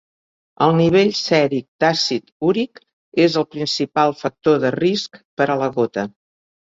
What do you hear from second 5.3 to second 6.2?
per a la gota.